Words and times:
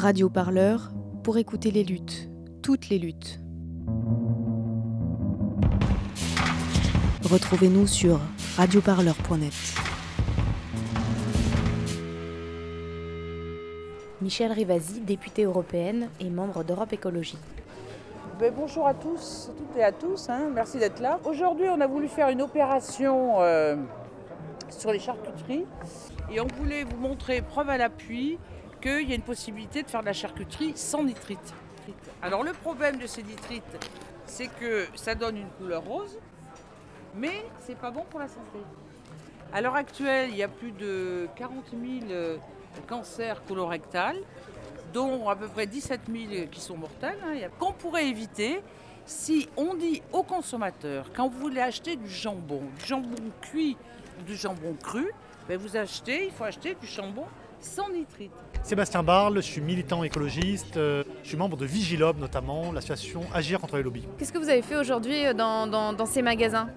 Radio 0.00 0.30
Parleur 0.30 0.92
pour 1.22 1.36
écouter 1.36 1.70
les 1.70 1.84
luttes, 1.84 2.30
toutes 2.62 2.88
les 2.88 2.98
luttes. 2.98 3.38
Retrouvez-nous 7.22 7.86
sur 7.86 8.18
radioparleur.net. 8.56 9.52
Michel 14.22 14.52
Rivasi, 14.52 15.00
députée 15.02 15.44
européenne 15.44 16.08
et 16.18 16.30
membre 16.30 16.64
d'Europe 16.64 16.94
Écologie. 16.94 17.38
Ben, 18.38 18.54
bonjour 18.56 18.86
à 18.86 18.94
tous, 18.94 19.50
toutes 19.54 19.76
et 19.76 19.84
à 19.84 19.92
tous, 19.92 20.30
hein. 20.30 20.48
merci 20.54 20.78
d'être 20.78 21.00
là. 21.00 21.20
Aujourd'hui, 21.26 21.66
on 21.68 21.78
a 21.78 21.86
voulu 21.86 22.08
faire 22.08 22.30
une 22.30 22.40
opération 22.40 23.42
euh, 23.42 23.76
sur 24.70 24.92
les 24.92 24.98
charcuteries 24.98 25.66
et 26.32 26.40
on 26.40 26.46
voulait 26.46 26.84
vous 26.84 26.96
montrer, 26.96 27.42
preuve 27.42 27.68
à 27.68 27.76
l'appui, 27.76 28.38
qu'il 28.80 29.08
y 29.08 29.12
a 29.12 29.14
une 29.14 29.22
possibilité 29.22 29.82
de 29.82 29.88
faire 29.88 30.00
de 30.00 30.06
la 30.06 30.12
charcuterie 30.12 30.72
sans 30.76 31.04
nitrite. 31.04 31.54
Alors 32.22 32.42
le 32.42 32.52
problème 32.52 32.98
de 32.98 33.06
ces 33.06 33.22
nitrites, 33.22 33.86
c'est 34.26 34.48
que 34.48 34.86
ça 34.94 35.14
donne 35.14 35.36
une 35.36 35.50
couleur 35.50 35.84
rose, 35.84 36.18
mais 37.14 37.44
c'est 37.60 37.76
pas 37.76 37.90
bon 37.90 38.04
pour 38.08 38.20
la 38.20 38.28
santé. 38.28 38.58
À 39.52 39.60
l'heure 39.60 39.74
actuelle, 39.74 40.30
il 40.30 40.36
y 40.36 40.42
a 40.42 40.48
plus 40.48 40.72
de 40.72 41.28
40 41.36 41.70
000 41.70 41.82
euh, 42.10 42.36
cancers 42.86 43.42
colorectals, 43.44 44.20
dont 44.92 45.28
à 45.28 45.36
peu 45.36 45.48
près 45.48 45.66
17 45.66 46.02
000 46.08 46.46
qui 46.50 46.60
sont 46.60 46.76
mortels, 46.76 47.18
hein, 47.24 47.48
qu'on 47.58 47.72
pourrait 47.72 48.06
éviter 48.06 48.62
si 49.06 49.48
on 49.56 49.74
dit 49.74 50.02
aux 50.12 50.22
consommateurs, 50.22 51.06
quand 51.14 51.28
vous 51.28 51.38
voulez 51.38 51.60
acheter 51.60 51.96
du 51.96 52.08
jambon, 52.08 52.62
du 52.78 52.86
jambon 52.86 53.16
cuit 53.40 53.76
ou 54.18 54.22
du 54.22 54.36
jambon 54.36 54.76
cru, 54.80 55.10
ben 55.48 55.58
vous 55.58 55.76
achetez, 55.76 56.26
il 56.26 56.30
faut 56.30 56.44
acheter 56.44 56.76
du 56.76 56.86
jambon 56.86 57.24
sans 57.60 57.88
nitrite. 57.90 58.30
Sébastien 58.62 59.02
Barle, 59.02 59.36
je 59.36 59.40
suis 59.40 59.60
militant 59.60 60.04
écologiste, 60.04 60.76
euh, 60.76 61.02
je 61.22 61.28
suis 61.28 61.36
membre 61.36 61.56
de 61.56 61.64
Vigilob 61.64 62.18
notamment, 62.18 62.72
l'association 62.72 63.22
Agir 63.32 63.58
contre 63.60 63.76
les 63.76 63.82
lobbies. 63.82 64.06
Qu'est-ce 64.18 64.32
que 64.32 64.38
vous 64.38 64.48
avez 64.50 64.62
fait 64.62 64.76
aujourd'hui 64.76 65.26
euh, 65.26 65.32
dans, 65.34 65.66
dans- 65.66 65.92
dans 65.92 66.06
ces 66.06 66.22
magasins? 66.22 66.68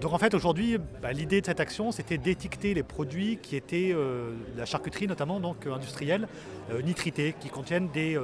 Donc 0.00 0.12
en 0.12 0.18
fait 0.18 0.32
aujourd'hui, 0.34 0.78
bah, 1.02 1.12
l'idée 1.12 1.40
de 1.40 1.46
cette 1.46 1.60
action 1.60 1.90
c'était 1.92 2.18
d'étiqueter 2.18 2.74
les 2.74 2.82
produits 2.84 3.38
qui 3.42 3.56
étaient 3.56 3.90
euh, 3.92 4.32
la 4.56 4.64
charcuterie 4.64 5.06
notamment, 5.08 5.40
donc 5.40 5.66
euh, 5.66 5.72
industrielle, 5.74 6.28
euh, 6.70 6.82
nitrités, 6.82 7.34
qui 7.40 7.48
contiennent 7.48 7.88
des 7.88 8.18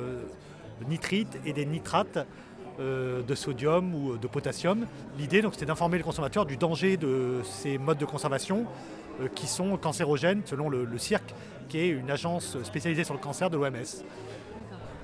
nitrites 0.89 1.39
et 1.47 1.53
des 1.53 1.67
nitrates 1.67 2.19
de 2.79 3.35
sodium 3.35 3.95
ou 3.95 4.17
de 4.17 4.27
potassium. 4.27 4.87
L'idée 5.19 5.43
donc 5.43 5.55
c'était 5.55 5.67
d'informer 5.67 5.99
le 5.99 6.05
consommateur 6.05 6.45
du 6.47 6.57
danger 6.57 6.97
de 6.97 7.41
ces 7.45 7.79
modes 7.79 7.99
de 7.99 8.05
conservation 8.05 8.67
euh, 9.21 9.29
qui 9.33 9.47
sont 9.47 9.77
cancérogènes 9.77 10.43
selon 10.45 10.69
le, 10.69 10.85
le 10.85 10.99
CIRC, 10.99 11.23
qui 11.69 11.79
est 11.79 11.89
une 11.89 12.11
agence 12.11 12.61
spécialisée 12.65 13.05
sur 13.05 13.15
le 13.15 13.21
cancer 13.21 13.49
de 13.49 13.57
l'OMS. 13.57 14.03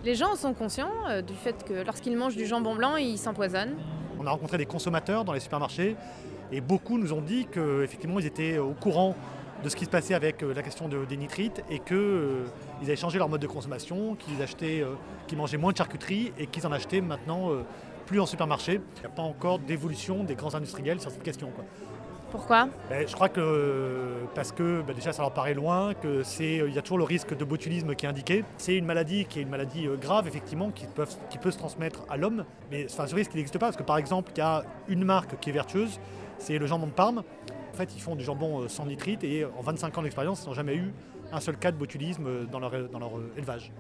Les 0.04 0.14
gens 0.16 0.34
sont 0.34 0.52
conscients 0.52 0.90
euh, 1.08 1.22
du 1.22 1.34
fait 1.34 1.64
que 1.64 1.84
lorsqu'ils 1.84 2.16
mangent 2.16 2.34
du 2.34 2.46
jambon 2.46 2.74
blanc, 2.74 2.96
ils 2.96 3.18
s'empoisonnent. 3.18 3.77
On 4.18 4.27
a 4.27 4.30
rencontré 4.30 4.58
des 4.58 4.66
consommateurs 4.66 5.24
dans 5.24 5.32
les 5.32 5.40
supermarchés 5.40 5.94
et 6.50 6.60
beaucoup 6.60 6.98
nous 6.98 7.12
ont 7.12 7.20
dit 7.20 7.46
qu'effectivement 7.46 8.18
ils 8.18 8.27
étaient 8.27 8.58
au 8.58 8.72
courant 8.72 9.14
de 9.62 9.69
ce 9.69 9.77
qui 9.77 9.84
se 9.84 9.91
passait 9.91 10.14
avec 10.14 10.42
euh, 10.42 10.55
la 10.55 10.62
question 10.62 10.89
de- 10.89 11.05
des 11.05 11.16
nitrites 11.16 11.62
et 11.70 11.78
qu'ils 11.80 12.47
avaient 12.83 12.97
changé 12.97 13.19
leur 13.19 13.28
mode 13.28 13.41
de 13.42 13.47
consommation, 13.47 14.14
qu'ils 14.14 14.42
achetaient, 14.42 14.80
euh, 14.83 14.94
qu'ils 15.27 15.39
mangeaient 15.39 15.58
moins 15.58 15.72
de 15.72 15.77
charcuterie 15.77 16.33
et 16.39 16.47
qu'ils 16.47 16.67
en 16.67 16.72
achetaient 16.72 17.00
maintenant 17.00 17.50
euh, 17.50 17.62
plus 18.06 18.20
en 18.20 18.27
supermarché. 18.27 18.80
Il 18.97 19.00
n'y 19.00 19.06
a 19.06 19.11
pas 19.11 19.22
encore 19.22 19.58
d'évolution 19.58 20.25
des 20.25 20.34
grands 20.34 20.55
industriels 20.55 21.00
sur 21.00 21.11
cette 21.11 21.22
question. 21.22 21.50
quoi. 21.55 21.64
Pourquoi? 22.30 22.69
Ben, 22.89 23.06
je 23.08 23.12
crois 23.12 23.28
que 23.28 23.41
euh, 23.41 24.20
parce 24.36 24.52
que 24.52 24.83
ben, 24.83 24.94
déjà 24.94 25.12
ça 25.12 25.22
leur 25.22 25.33
paraît 25.33 25.52
loin, 25.52 25.95
que 25.95 26.22
c'est 26.22 26.61
euh, 26.61 26.69
il 26.69 26.74
y 26.74 26.78
a 26.78 26.83
toujours 26.83 26.98
le 26.98 27.05
risque 27.05 27.36
de 27.36 27.45
botulisme 27.45 27.95
qui 27.97 28.06
est 28.06 28.08
indiqué. 28.08 28.45
C'est 28.56 28.77
une 28.77 28.84
maladie 28.86 29.24
qui 29.24 29.41
est 29.41 29.42
une 29.42 29.48
maladie 29.48 29.89
euh, 29.89 29.97
grave 29.97 30.28
effectivement 30.28 30.70
qui, 30.70 30.86
peuvent- 30.86 31.17
qui 31.28 31.39
peut 31.39 31.50
se 31.50 31.58
transmettre 31.58 32.02
à 32.08 32.17
l'homme, 32.17 32.45
mais 32.70 32.86
enfin, 32.89 33.08
ce 33.08 33.17
risque 33.17 33.34
n'existe 33.34 33.58
pas 33.58 33.67
parce 33.67 33.77
que 33.77 33.83
par 33.83 33.98
exemple 33.98 34.30
il 34.36 34.39
y 34.39 34.42
a 34.42 34.63
une 34.89 35.02
marque 35.05 35.40
qui 35.40 35.51
est 35.51 35.52
vertueuse, 35.52 35.98
c'est 36.39 36.57
le 36.57 36.67
jambon 36.67 36.86
de 36.86 36.92
Parme. 36.92 37.24
En 37.73 37.77
fait 37.77 37.95
ils 37.95 38.01
font 38.01 38.17
du 38.17 38.25
jambon 38.25 38.63
euh, 38.63 38.69
sans 38.69 38.86
nitrite 38.86 39.25
et 39.25 39.45
en 39.45 39.63
25 39.63 39.98
ans 39.98 40.03
d'expérience 40.03 40.42
ils 40.45 40.48
n'ont 40.48 40.55
jamais 40.55 40.77
eu 40.77 40.92
un 41.33 41.41
seul 41.41 41.57
cas 41.57 41.70
de 41.70 41.77
botulisme 41.77 42.27
euh, 42.27 42.45
dans 42.45 42.58
leur, 42.58 42.89
dans 42.89 42.98
leur 42.98 43.17
euh, 43.17 43.33
élevage. 43.36 43.73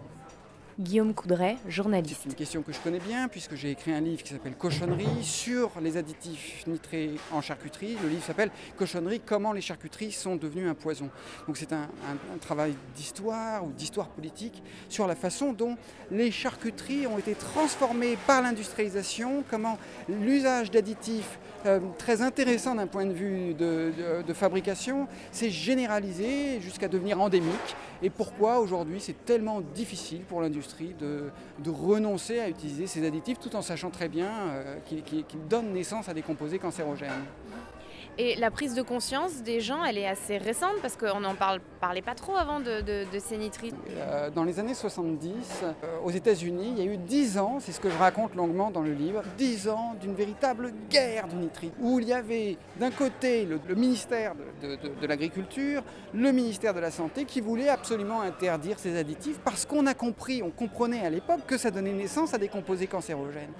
Guillaume 0.78 1.12
Coudray, 1.12 1.56
journaliste. 1.68 2.20
C'est 2.22 2.28
une 2.30 2.34
question 2.34 2.62
que 2.62 2.72
je 2.72 2.78
connais 2.78 3.00
bien 3.00 3.28
puisque 3.28 3.54
j'ai 3.54 3.70
écrit 3.70 3.92
un 3.92 4.00
livre 4.00 4.22
qui 4.22 4.32
s'appelle 4.32 4.54
Cochonnerie 4.54 5.22
sur 5.22 5.70
les 5.82 5.96
additifs 5.98 6.64
nitrés 6.66 7.10
en 7.32 7.42
charcuterie. 7.42 7.96
Le 8.02 8.08
livre 8.08 8.22
s'appelle 8.24 8.50
Cochonnerie, 8.78 9.20
comment 9.24 9.52
les 9.52 9.60
charcuteries 9.60 10.12
sont 10.12 10.36
devenues 10.36 10.68
un 10.68 10.74
poison. 10.74 11.10
Donc 11.46 11.58
c'est 11.58 11.72
un, 11.74 11.82
un- 11.82 12.34
un 12.34 12.38
travail 12.40 12.74
d'histoire 12.96 13.64
ou 13.64 13.72
d'histoire 13.72 14.08
politique 14.08 14.62
sur 14.88 15.06
la 15.06 15.16
façon 15.16 15.52
dont 15.52 15.76
les 16.10 16.30
charcuteries 16.30 17.06
ont 17.06 17.18
été 17.18 17.34
transformées 17.34 18.16
par 18.26 18.40
l'industrialisation, 18.40 19.44
comment 19.50 19.76
l'usage 20.08 20.70
d'additifs 20.70 21.38
euh, 21.66 21.78
très 21.98 22.22
intéressant 22.22 22.74
d'un 22.74 22.86
point 22.86 23.04
de 23.04 23.12
vue 23.12 23.52
de, 23.52 23.92
de- 23.98 24.22
de 24.22 24.32
fabrication 24.32 25.08
s'est 25.30 25.50
généralisé 25.50 26.58
jusqu'à 26.62 26.88
devenir 26.88 27.20
endémique 27.20 27.76
et 28.02 28.08
pourquoi 28.08 28.60
aujourd'hui 28.60 28.98
c'est 28.98 29.26
tellement 29.26 29.60
difficile 29.60 30.20
pour 30.22 30.40
l'industrie 30.40 30.59
de, 30.98 31.30
renoncer 31.70 32.40
à 32.40 32.48
utiliser 32.48 32.86
ces 32.86 33.06
additifs 33.06 33.38
tout 33.38 33.54
en 33.56 33.62
sachant 33.62 33.90
très 33.90 34.08
bien 34.08 34.30
euh, 34.30 34.76
qu'ils 34.86 35.24
donnent 35.48 35.72
naissance 35.72 36.08
à 36.08 36.14
des 36.14 36.22
composés 36.22 36.58
cancérogènes. 36.58 37.24
Et 38.18 38.36
la 38.36 38.50
prise 38.50 38.74
de 38.74 38.82
conscience 38.82 39.42
des 39.42 39.60
gens, 39.60 39.84
elle 39.84 39.98
est 39.98 40.06
assez 40.06 40.38
récente 40.38 40.74
parce 40.82 40.96
qu'on 40.96 41.20
n'en 41.20 41.34
parlait 41.34 42.02
pas 42.02 42.14
trop 42.14 42.36
avant 42.36 42.60
de, 42.60 42.80
de- 42.82 43.18
ces 43.18 43.36
nitrites. 43.36 43.74
Euh, 43.90 44.30
dans 44.30 44.44
les 44.44 44.58
années 44.58 44.74
70, 44.74 45.30
euh, 45.62 45.72
aux 46.04 46.10
États-Unis, 46.10 46.74
il 46.76 46.84
y 46.84 46.88
a 46.88 46.92
eu 46.92 46.96
10 46.96 47.38
ans, 47.38 47.58
c'est 47.60 47.72
ce 47.72 47.80
que 47.80 47.90
je 47.90 47.96
raconte 47.98 48.34
longuement 48.34 48.70
dans 48.70 48.82
le 48.82 48.92
livre, 48.92 49.22
10 49.38 49.68
ans 49.68 49.94
d'une 50.00 50.14
véritable 50.14 50.72
guerre 50.88 51.28
du 51.28 51.36
nitrite, 51.36 51.72
où 51.80 52.00
il 52.00 52.08
y 52.08 52.12
avait 52.12 52.56
d'un 52.78 52.90
côté 52.90 53.44
le, 53.46 53.74
ministère 53.74 54.34
de- 54.62 54.76
de 55.00 55.06
l'Agriculture, 55.06 55.82
le 56.14 56.32
ministère 56.32 56.74
de 56.74 56.80
la 56.80 56.90
Santé 56.90 57.24
qui 57.24 57.40
voulait 57.40 57.68
absolument 57.68 58.20
interdire 58.22 58.78
ces 58.78 58.96
additifs 58.98 59.38
parce 59.44 59.66
qu'on 59.66 59.86
a 59.86 59.94
compris, 59.94 60.42
on 60.42 60.50
comprenait 60.50 61.04
à 61.06 61.10
l'époque 61.10 61.40
que 61.46 61.56
ça 61.58 61.70
donnait 61.70 61.92
naissance 61.92 62.34
à 62.34 62.38
des 62.38 62.48
composés 62.48 62.86
cancérogènes. 62.86 63.52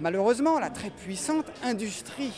Malheureusement, 0.00 0.60
la 0.60 0.70
très 0.70 0.90
puissante 0.90 1.46
industrie 1.64 2.32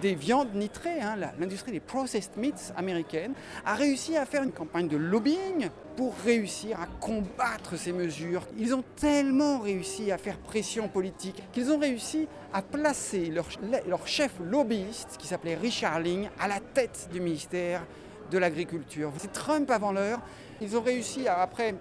des 0.00 0.14
viandes 0.14 0.54
nitrées, 0.54 1.00
hein, 1.02 1.16
l'industrie 1.38 1.70
des 1.70 1.80
processed 1.80 2.38
meats 2.38 2.72
américaine, 2.74 3.34
a 3.66 3.74
réussi 3.74 4.16
à 4.16 4.24
faire 4.24 4.42
une 4.42 4.52
campagne 4.52 4.88
de 4.88 4.96
lobbying 4.96 5.68
pour 5.94 6.14
réussir 6.24 6.80
à 6.80 6.86
combattre 7.00 7.76
ces 7.76 7.92
mesures. 7.92 8.46
Ils 8.58 8.74
ont 8.74 8.82
tellement 8.96 9.58
réussi 9.58 10.10
à 10.10 10.16
faire 10.16 10.38
pression 10.38 10.88
politique 10.88 11.42
qu'ils 11.52 11.70
ont 11.70 11.78
réussi 11.78 12.28
à 12.54 12.62
placer 12.62 13.30
leur, 13.30 14.06
chef 14.06 14.32
lobbyiste, 14.42 15.16
qui 15.18 15.26
s'appelait 15.26 15.56
Richard 15.56 16.00
Ling, 16.00 16.30
à 16.40 16.48
la 16.48 16.60
tête 16.60 17.10
du 17.12 17.20
ministère 17.20 17.82
de 18.30 18.38
l'Agriculture. 18.38 19.12
C'est 19.18 19.32
Trump 19.32 19.70
avant 19.70 19.92
l'heure. 19.92 20.20
Ils 20.62 20.78
ont 20.78 20.82
réussi 20.82 21.28
à, 21.28 21.42
après, 21.42 21.74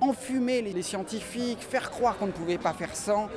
enfumer 0.00 0.62
les 0.62 0.82
scientifiques, 0.82 1.60
faire 1.60 1.90
croire 1.90 2.16
qu'on 2.16 2.28
ne 2.28 2.32
pouvait 2.32 2.58
pas 2.58 2.72
faire 2.72 2.96
sans, 2.96 3.28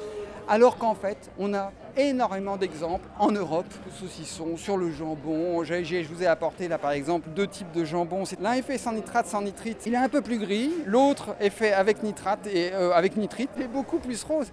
alors 0.47 0.77
qu'en 0.77 0.95
fait, 0.95 1.29
on 1.37 1.53
a 1.53 1.71
énormément 1.97 2.57
d'exemples 2.57 3.07
en 3.19 3.31
Europe, 3.31 3.65
le 3.85 3.91
saucisson, 3.91 4.55
sur 4.55 4.77
le 4.77 4.91
jambon. 4.91 5.63
Je 5.63 6.07
vous 6.07 6.23
ai 6.23 6.27
apporté 6.27 6.67
là 6.67 6.77
par 6.77 6.91
exemple 6.91 7.29
deux 7.35 7.47
types 7.47 7.71
de 7.71 7.83
jambon. 7.83 8.23
L'un 8.39 8.53
est 8.53 8.61
fait 8.61 8.77
sans 8.77 8.93
nitrate, 8.93 9.25
sans 9.27 9.41
nitrite. 9.41 9.83
Il 9.85 9.93
est 9.93 9.97
un 9.97 10.09
peu 10.09 10.21
plus 10.21 10.37
gris. 10.37 10.71
L'autre 10.85 11.35
est 11.39 11.49
fait 11.49 11.73
avec 11.73 12.03
nitrate 12.03 12.47
et 12.47 12.71
euh, 12.73 12.91
avec 12.93 13.17
nitrite, 13.17 13.49
et 13.59 13.67
beaucoup 13.67 13.99
plus 13.99 14.23
rose. 14.23 14.51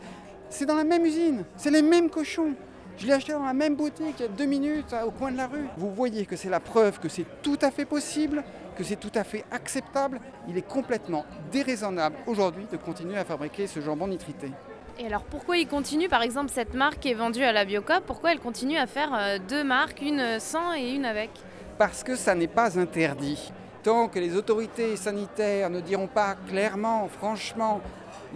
C'est 0.49 0.66
dans 0.66 0.77
la 0.77 0.84
même 0.84 1.04
usine, 1.04 1.44
c'est 1.56 1.71
les 1.71 1.83
mêmes 1.83 2.10
cochons. 2.10 2.54
Je 2.97 3.06
l'ai 3.06 3.12
acheté 3.12 3.33
dans 3.33 3.44
la 3.44 3.54
même 3.54 3.75
boutique 3.75 4.15
il 4.21 4.22
y 4.22 4.25
a 4.25 4.28
deux 4.28 4.44
minutes 4.44 4.93
à- 4.93 5.04
au 5.04 5.10
coin 5.10 5.33
de 5.33 5.37
la 5.37 5.49
rue. 5.49 5.66
Vous 5.77 5.93
voyez 5.93 6.27
que 6.27 6.37
c'est 6.37 6.49
la 6.49 6.60
preuve 6.60 7.00
que 7.00 7.09
c'est 7.09 7.27
tout 7.43 7.59
à 7.60 7.72
fait 7.72 7.84
possible, 7.84 8.44
que 8.77 8.84
c'est 8.84 8.94
tout 8.97 9.10
à 9.16 9.25
fait 9.25 9.44
acceptable. 9.50 10.21
Il 10.49 10.56
est 10.56 10.66
complètement 10.66 11.25
déraisonnable 11.51 12.16
aujourd'hui 12.28 12.66
de 12.71 12.77
continuer 12.77 13.16
à 13.19 13.24
fabriquer 13.24 13.66
ce 13.66 13.80
jambon 13.80 14.07
nitrité. 14.07 14.53
Et 14.99 15.07
alors 15.07 15.25
pourquoi 15.25 15.57
ils 15.57 15.67
continuent, 15.67 16.09
par 16.09 16.23
exemple, 16.23 16.51
cette 16.53 16.75
marque 16.75 17.01
qui 17.01 17.11
est 17.11 17.15
vendue 17.15 17.43
à 17.43 17.53
la 17.53 17.65
Biocop, 17.65 18.05
pourquoi 18.07 18.33
elle 18.33 18.39
continue 18.39 18.79
à 18.79 18.87
faire 18.87 19.13
euh, 19.13 19.39
deux 19.49 19.65
marques, 19.65 20.01
une 20.01 20.39
sans 20.39 20.73
et 20.73 20.91
une 20.91 21.05
avec? 21.05 21.31
Parce 21.79 22.05
que 22.05 22.15
ça 22.15 22.35
n'est 22.37 22.47
pas 22.47 22.79
interdit. 22.79 23.53
Tant 23.83 24.09
que 24.09 24.21
les 24.21 24.37
autorités 24.37 24.97
sanitaires 24.97 25.69
ne 25.69 25.81
diront 25.81 26.07
pas 26.07 26.37
clairement, 26.49 27.09
franchement, 27.09 27.81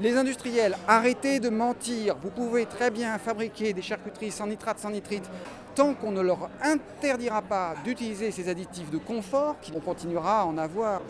les 0.01 0.17
industriels, 0.17 0.77
arrêtez 0.87 1.39
de 1.39 1.49
mentir, 1.49 2.17
vous 2.21 2.31
pouvez 2.31 2.67
très 2.67 2.91
bien 2.91 3.17
fabriquer 3.19 3.73
des 3.73 3.83
charcuteries 3.83 4.33
sans 4.33 4.47
nitrate, 4.47 4.81
sans 4.81 4.91
nitrite. 4.91 5.29
Tant 5.77 5.95
qu'on 5.95 6.11
ne 6.11 6.21
leur 6.21 6.51
interdira 6.63 7.41
pas 7.41 7.75
d'utiliser 7.85 8.33
ces 8.33 8.49
additifs 8.49 8.91
de 8.91 8.99
confort, 8.99 9.57
on 9.75 9.81
continuera 9.81 10.43
à 10.43 10.45
en 10.45 10.59
avoir. 10.59 11.01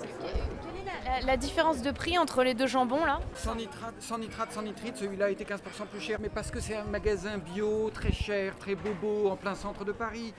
La, 1.25 1.37
différence 1.37 1.83
de 1.83 1.91
prix 1.91 2.19
entre 2.19 2.43
les 2.43 2.55
deux 2.55 2.67
jambons 2.67 3.05
là 3.05 3.21
Sans 3.35 3.55
nitrate, 3.55 3.95
sans 4.01 4.19
nitrite, 4.63 4.97
celui-là 4.97 5.31
était 5.31 5.45
15% 5.45 5.87
plus 5.91 6.01
cher, 6.01 6.19
mais 6.21 6.29
parce 6.29 6.51
que 6.51 6.61
c'est 6.61 6.77
un 6.77 6.85
magasin 6.85 7.39
bio, 7.39 7.91
très 7.91 8.13
cher, 8.13 8.57
très 8.59 8.75
bobo, 8.75 9.31
en 9.31 9.37
plein 9.37 9.55
centre 9.55 9.85
de 9.85 9.93
Paris. 9.93 10.35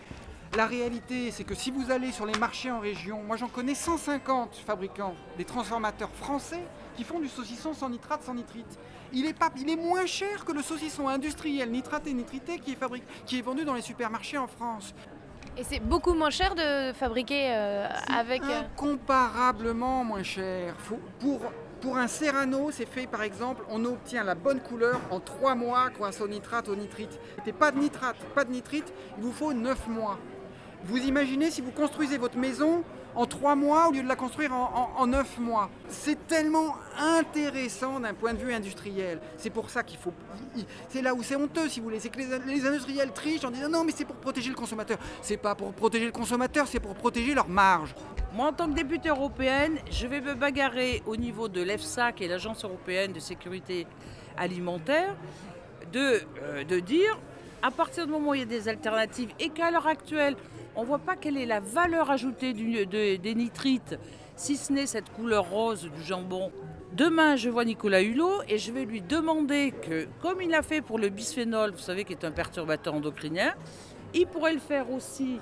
La 0.58 0.66
réalité, 0.66 1.30
c'est 1.32 1.44
que 1.44 1.54
si 1.54 1.70
vous 1.70 1.92
allez 1.92 2.12
sur 2.12 2.26
les 2.26 2.38
marchés 2.40 2.72
en 2.72 2.80
région, 2.80 3.22
moi 3.22 3.38
j'en 3.38 3.50
connais 3.50 3.76
150 3.76 4.56
fabricants, 4.66 5.14
des 5.38 5.46
transformateurs 5.46 6.10
français 6.10 6.64
qui 6.98 7.04
font 7.04 7.20
du 7.20 7.28
saucisson 7.28 7.74
sans 7.74 7.90
nitrate, 7.90 8.24
sans 8.24 8.34
nitrite. 8.34 8.80
Il 9.14 9.26
est, 9.26 9.76
moins 9.76 10.06
cher 10.06 10.46
que 10.46 10.52
le 10.52 10.62
saucisson 10.62 11.08
industriel 11.08 11.72
nitraté, 11.72 12.14
nitrité 12.14 12.60
qui 12.60 12.72
est 12.72 13.42
vendu 13.42 13.64
dans 13.64 13.74
les 13.74 13.82
supermarchés 13.82 14.38
en 14.38 14.48
France. 14.48 14.94
Et 15.60 15.64
c'est 15.66 15.80
beaucoup 15.82 16.14
moins 16.14 16.30
cher 16.30 16.56
de 16.56 16.94
fabriquer 16.94 17.50
euh, 17.52 17.86
avec. 18.18 18.42
euh, 18.44 18.62
Incomparablement 18.62 20.06
moins 20.06 20.24
cher. 20.24 20.74
Faut- 20.78 21.02
pour, 21.20 21.42
pour 21.82 21.98
un 21.98 22.08
Serrano, 22.08 22.70
c'est 22.72 22.86
fait 22.88 23.08
par 23.08 23.24
exemple, 23.24 23.64
on 23.70 23.84
obtient 23.84 24.24
la 24.24 24.36
bonne 24.36 24.62
couleur 24.62 25.02
en 25.12 25.20
3 25.20 25.56
mois 25.56 25.90
grâce 25.90 26.22
au 26.22 26.30
nitrate, 26.30 26.70
au 26.70 26.78
nitrite. 26.78 27.20
Et 27.46 27.52
pas 27.52 27.72
de 27.72 27.80
nitrate, 27.80 28.16
pas 28.34 28.46
de 28.46 28.52
nitrite, 28.52 28.94
il 29.18 29.24
vous 29.24 29.34
faut 29.34 29.52
9 29.52 29.88
mois. 29.90 30.18
Vous 30.86 30.98
imaginez 30.98 31.52
si 31.52 31.60
vous 31.60 31.72
construisez 31.72 32.18
votre 32.18 32.38
maison 32.38 32.84
en 33.16 33.26
3 33.26 33.56
mois 33.56 33.90
au 33.90 33.92
lieu 33.92 34.04
de 34.04 34.08
la 34.08 34.16
construire 34.16 34.54
en, 34.54 35.08
9 35.08 35.40
mois. 35.40 35.70
C'est 35.88 36.28
tellement 36.28 36.76
intéressant 36.98 38.00
d'un 38.00 38.14
point 38.14 38.34
de 38.34 38.40
vue 38.40 38.54
industriel. 38.54 39.20
C'est 39.38 39.50
pour 39.50 39.70
ça 39.70 39.84
qu'il 39.84 39.98
faut... 39.98 40.14
C'est 40.90 41.02
là 41.02 41.14
où 41.14 41.24
c'est 41.24 41.36
honteux, 41.36 41.70
si 41.70 41.80
vous 41.80 41.86
voulez. 41.86 42.00
C'est 42.00 42.10
que 42.10 42.20
les, 42.20 42.28
les 42.46 42.68
industriels 42.68 43.12
trichent 43.12 43.46
en 43.46 43.52
disant 43.52 43.70
non 43.70 43.84
mais 43.84 43.94
c'est 43.96 44.06
pour 44.06 44.16
protéger 44.16 44.50
le 44.50 44.56
consommateur. 44.56 44.98
C'est 45.22 45.38
pas 45.38 45.56
pour 45.56 45.74
protéger 45.74 46.06
le 46.06 46.12
consommateur, 46.12 46.68
c'est 46.68 46.80
pour 46.80 46.96
protéger 46.96 47.34
leur 47.34 47.48
marge. 47.48 47.96
Moi, 48.34 48.48
en 48.48 48.54
tant 48.54 48.68
que 48.70 48.76
députée 48.76 49.10
européenne, 49.10 49.80
je 49.90 50.06
vais 50.06 50.22
me 50.22 50.36
bagarrer 50.36 51.02
au 51.08 51.16
niveau 51.16 51.48
de 51.48 51.62
l'EFSA, 51.62 52.12
qui 52.12 52.26
est 52.26 52.28
l'Agence 52.28 52.64
européenne 52.64 53.12
de 53.12 53.20
sécurité 53.20 53.88
alimentaire, 54.38 55.16
de, 55.92 56.22
euh, 56.44 56.64
de 56.64 56.80
dire, 56.80 57.18
à 57.64 57.72
partir 57.72 58.06
du 58.06 58.12
moment 58.12 58.30
où 58.30 58.34
il 58.36 58.42
y 58.42 58.44
a 58.44 58.46
des 58.46 58.68
alternatives 58.68 59.32
et 59.40 59.50
qu'à 59.50 59.72
l'heure 59.72 59.88
actuelle, 59.88 60.36
on 60.76 60.82
ne 60.82 60.88
voit 60.88 61.00
pas 61.00 61.16
quelle 61.16 61.38
est 61.38 61.46
la 61.46 61.60
valeur 61.60 62.10
ajoutée 62.10 62.54
des 62.54 63.36
nitrites, 63.36 63.98
si 64.36 64.56
ce 64.56 64.72
n'est 64.72 64.86
cette 64.86 65.12
couleur 65.12 65.50
rose 65.50 65.90
du 65.96 66.04
jambon. 66.04 66.52
Demain, 66.94 67.36
je 67.36 67.50
vois 67.50 67.66
Nicolas 67.66 68.02
Hulot 68.02 68.42
et 68.48 68.58
je 68.58 68.72
vais 68.72 68.86
lui 68.86 69.02
demander 69.02 69.72
que, 69.72 70.08
comme 70.22 70.42
il 70.42 70.54
a 70.54 70.62
fait 70.62 70.82
pour 70.82 70.98
le 70.98 71.10
bisphénol, 71.10 71.72
vous 71.72 71.78
savez, 71.78 72.04
qui 72.04 72.14
est 72.14 72.26
un 72.26 72.32
perturbateur 72.32 72.94
endocrinien, 72.94 73.54
il 74.14 74.26
pourrait 74.26 74.54
le 74.54 74.60
faire 74.60 74.90
aussi 74.92 75.40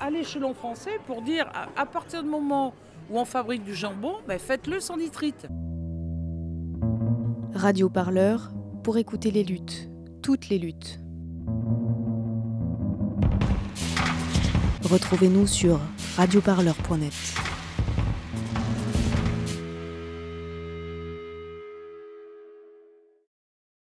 à 0.00 0.10
l'échelon 0.10 0.54
français 0.54 0.98
pour 1.06 1.22
dire 1.22 1.50
à, 1.52 1.68
à 1.80 1.86
partir 1.86 2.22
du 2.22 2.28
moment 2.28 2.72
où 3.10 3.18
on 3.18 3.24
fabrique 3.24 3.62
du 3.62 3.74
jambon, 3.74 4.14
ben 4.26 4.38
faites-le 4.38 4.80
sans 4.80 4.96
nitrite. 4.96 5.46
Radio 7.54 7.88
Parleur 7.88 8.50
pour 8.82 8.98
écouter 8.98 9.30
les 9.30 9.44
luttes, 9.44 9.90
toutes 10.22 10.48
les 10.48 10.58
luttes. 10.58 11.00
Retrouvez-nous 14.86 15.48
sur 15.48 15.80
radioparleur.net. 16.16 17.55